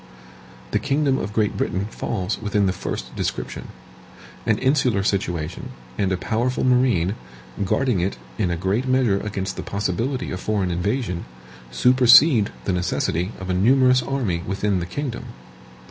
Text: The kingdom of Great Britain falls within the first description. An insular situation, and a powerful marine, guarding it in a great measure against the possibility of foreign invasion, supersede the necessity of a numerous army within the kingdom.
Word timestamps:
The 0.71 0.79
kingdom 0.79 1.19
of 1.19 1.31
Great 1.31 1.55
Britain 1.55 1.85
falls 1.91 2.41
within 2.41 2.65
the 2.65 2.73
first 2.73 3.15
description. 3.15 3.67
An 4.47 4.57
insular 4.57 5.03
situation, 5.03 5.69
and 5.95 6.11
a 6.11 6.17
powerful 6.17 6.63
marine, 6.63 7.13
guarding 7.63 7.99
it 7.99 8.17
in 8.39 8.49
a 8.49 8.57
great 8.57 8.87
measure 8.87 9.19
against 9.19 9.57
the 9.57 9.61
possibility 9.61 10.31
of 10.31 10.39
foreign 10.39 10.71
invasion, 10.71 11.25
supersede 11.69 12.49
the 12.65 12.73
necessity 12.73 13.31
of 13.39 13.51
a 13.51 13.53
numerous 13.53 14.01
army 14.01 14.41
within 14.47 14.79
the 14.79 14.87
kingdom. 14.87 15.25